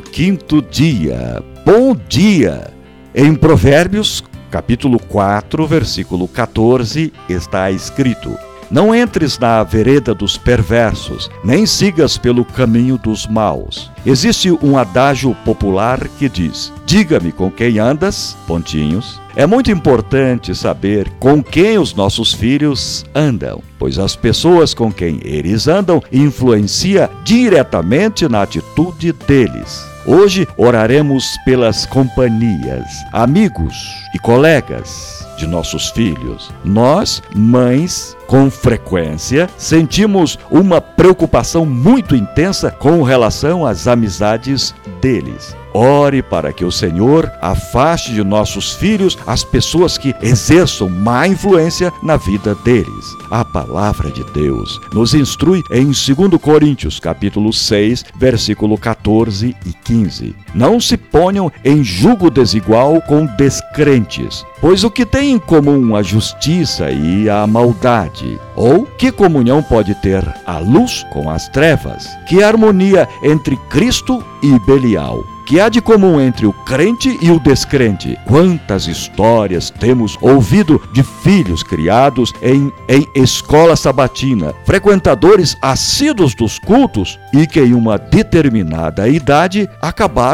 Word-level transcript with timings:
15 0.00 0.62
dia. 0.70 1.42
Bom 1.66 1.96
dia! 2.08 2.72
Em 3.12 3.34
Provérbios, 3.34 4.22
capítulo 4.48 5.00
4, 5.00 5.66
versículo 5.66 6.28
14, 6.28 7.12
está 7.28 7.68
escrito: 7.72 8.38
Não 8.72 8.94
entres 8.94 9.38
na 9.38 9.62
vereda 9.62 10.14
dos 10.14 10.38
perversos, 10.38 11.30
nem 11.44 11.66
sigas 11.66 12.16
pelo 12.16 12.42
caminho 12.42 12.96
dos 12.96 13.26
maus. 13.26 13.92
Existe 14.06 14.50
um 14.50 14.78
adágio 14.78 15.36
popular 15.44 16.08
que 16.18 16.26
diz: 16.26 16.72
Diga-me 16.86 17.32
com 17.32 17.50
quem 17.50 17.78
andas, 17.78 18.34
pontinhos. 18.46 19.20
É 19.36 19.44
muito 19.44 19.70
importante 19.70 20.54
saber 20.54 21.10
com 21.20 21.42
quem 21.42 21.76
os 21.76 21.94
nossos 21.94 22.32
filhos 22.32 23.04
andam, 23.14 23.62
pois 23.78 23.98
as 23.98 24.16
pessoas 24.16 24.72
com 24.72 24.90
quem 24.90 25.20
eles 25.22 25.68
andam 25.68 26.02
influencia 26.10 27.10
diretamente 27.24 28.26
na 28.26 28.40
atitude 28.40 29.12
deles. 29.12 29.84
Hoje 30.06 30.48
oraremos 30.56 31.26
pelas 31.44 31.84
companhias, 31.84 32.86
amigos 33.12 33.74
e 34.14 34.18
colegas 34.18 35.22
de 35.42 35.48
nossos 35.48 35.90
filhos. 35.90 36.50
Nós, 36.64 37.20
mães, 37.34 38.16
com 38.26 38.50
frequência, 38.50 39.48
sentimos 39.58 40.38
uma 40.50 40.80
preocupação 40.80 41.66
muito 41.66 42.14
intensa 42.14 42.70
com 42.70 43.02
relação 43.02 43.66
às 43.66 43.86
amizades 43.88 44.74
deles. 45.00 45.54
Ore 45.74 46.22
para 46.22 46.52
que 46.52 46.64
o 46.64 46.70
Senhor 46.70 47.30
afaste 47.40 48.12
de 48.12 48.22
nossos 48.22 48.74
filhos 48.74 49.18
as 49.26 49.42
pessoas 49.42 49.96
que 49.96 50.14
exerçam 50.22 50.88
má 50.88 51.26
influência 51.26 51.92
na 52.02 52.16
vida 52.16 52.54
deles. 52.56 53.16
A 53.30 53.44
palavra 53.44 54.10
de 54.10 54.22
Deus 54.32 54.78
nos 54.92 55.14
instrui 55.14 55.62
em 55.70 55.86
2 55.86 56.40
Coríntios, 56.40 57.00
capítulo 57.00 57.52
6, 57.52 58.04
versículo 58.16 58.76
14 58.76 59.56
e 59.64 59.72
15. 59.72 60.36
Não 60.54 60.80
se 60.80 60.96
ponham 60.96 61.50
em 61.64 61.82
julgo 61.82 62.30
desigual 62.30 63.00
com 63.02 63.26
descrentes, 63.26 64.44
pois 64.60 64.84
o 64.84 64.90
que 64.90 65.06
tem 65.06 65.32
em 65.32 65.38
comum 65.38 65.96
a 65.96 66.02
justiça 66.02 66.90
e 66.90 67.28
a 67.28 67.46
maldade? 67.46 68.38
Ou 68.54 68.84
que 68.84 69.10
comunhão 69.10 69.62
pode 69.62 69.94
ter 69.96 70.22
a 70.46 70.58
luz 70.58 71.04
com 71.10 71.30
as 71.30 71.48
trevas? 71.48 72.08
Que 72.26 72.42
harmonia 72.42 73.08
entre 73.22 73.56
Cristo 73.68 74.22
e 74.42 74.58
Belial? 74.66 75.24
que 75.44 75.60
há 75.60 75.68
de 75.68 75.80
comum 75.80 76.20
entre 76.20 76.46
o 76.46 76.52
crente 76.52 77.18
e 77.20 77.30
o 77.30 77.38
descrente? 77.38 78.18
Quantas 78.26 78.86
histórias 78.86 79.70
temos 79.70 80.16
ouvido 80.20 80.80
de 80.92 81.02
filhos 81.02 81.62
criados 81.62 82.32
em, 82.42 82.72
em 82.88 83.06
escola 83.14 83.76
sabatina, 83.76 84.54
frequentadores 84.64 85.56
assíduos 85.60 86.34
dos 86.34 86.58
cultos 86.58 87.18
e 87.32 87.46
que 87.46 87.60
em 87.60 87.74
uma 87.74 87.98
determinada 87.98 89.08
idade 89.08 89.68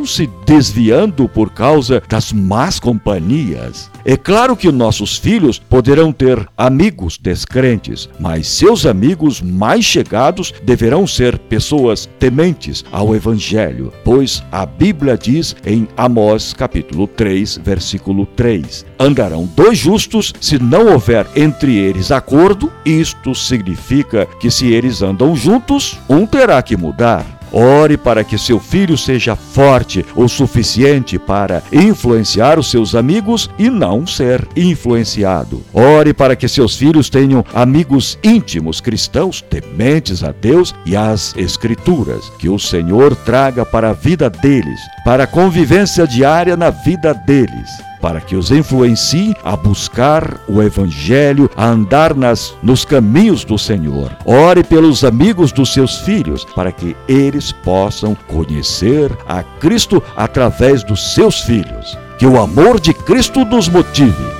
acabaram 0.00 0.06
se 0.06 0.28
desviando 0.46 1.28
por 1.28 1.50
causa 1.50 2.02
das 2.08 2.32
más 2.32 2.80
companhias. 2.80 3.90
É 4.04 4.16
claro 4.16 4.56
que 4.56 4.72
nossos 4.72 5.16
filhos 5.16 5.58
poderão 5.58 6.12
ter 6.12 6.46
amigos 6.56 7.18
descrentes, 7.18 8.08
mas 8.18 8.48
seus 8.48 8.86
amigos 8.86 9.40
mais 9.42 9.84
chegados 9.84 10.54
deverão 10.62 11.06
ser 11.06 11.38
pessoas 11.38 12.08
tementes 12.18 12.84
ao 12.90 13.14
Evangelho, 13.14 13.92
pois 14.04 14.42
a 14.50 14.64
Bíblia 14.64 15.18
diz 15.18 15.54
em 15.64 15.86
Amós 15.96 16.54
capítulo 16.54 17.06
3, 17.06 17.60
versículo 17.62 18.26
3: 18.26 18.86
Andarão 18.98 19.48
dois 19.54 19.78
justos 19.78 20.32
se 20.40 20.58
não 20.58 20.92
houver 20.92 21.26
entre 21.36 21.76
eles 21.76 22.10
acordo, 22.10 22.72
isto 22.84 23.34
significa 23.34 24.26
que 24.40 24.50
se 24.50 24.72
eles 24.72 25.02
andam 25.02 25.36
juntos, 25.36 25.98
um 26.08 26.26
terá 26.26 26.62
que 26.62 26.76
mudar. 26.76 27.39
Ore 27.52 27.96
para 27.96 28.24
que 28.24 28.38
seu 28.38 28.58
filho 28.60 28.96
seja 28.96 29.34
forte 29.34 30.04
o 30.14 30.28
suficiente 30.28 31.18
para 31.18 31.62
influenciar 31.72 32.58
os 32.58 32.70
seus 32.70 32.94
amigos 32.94 33.50
e 33.58 33.68
não 33.68 34.06
ser 34.06 34.46
influenciado. 34.56 35.62
Ore 35.72 36.12
para 36.12 36.36
que 36.36 36.48
seus 36.48 36.76
filhos 36.76 37.08
tenham 37.08 37.44
amigos 37.52 38.18
íntimos 38.22 38.80
cristãos, 38.80 39.42
tementes 39.42 40.22
a 40.22 40.32
Deus 40.32 40.74
e 40.86 40.96
às 40.96 41.36
Escrituras. 41.36 42.30
Que 42.38 42.48
o 42.48 42.58
Senhor 42.58 43.16
traga 43.16 43.64
para 43.64 43.90
a 43.90 43.92
vida 43.92 44.30
deles, 44.30 44.80
para 45.04 45.24
a 45.24 45.26
convivência 45.26 46.06
diária 46.06 46.56
na 46.56 46.70
vida 46.70 47.12
deles 47.12 47.89
para 48.00 48.20
que 48.20 48.36
os 48.36 48.50
influencie 48.50 49.34
a 49.44 49.56
buscar 49.56 50.40
o 50.48 50.62
Evangelho, 50.62 51.50
a 51.56 51.66
andar 51.66 52.14
nas, 52.14 52.54
nos 52.62 52.84
caminhos 52.84 53.44
do 53.44 53.58
Senhor. 53.58 54.16
Ore 54.24 54.64
pelos 54.64 55.04
amigos 55.04 55.52
dos 55.52 55.72
seus 55.72 55.98
filhos, 55.98 56.44
para 56.54 56.72
que 56.72 56.96
eles 57.06 57.52
possam 57.52 58.16
conhecer 58.26 59.16
a 59.26 59.42
Cristo 59.42 60.02
através 60.16 60.82
dos 60.82 61.14
seus 61.14 61.40
filhos. 61.40 61.98
Que 62.18 62.26
o 62.26 62.40
amor 62.40 62.80
de 62.80 62.92
Cristo 62.92 63.44
nos 63.44 63.68
motive 63.68 64.39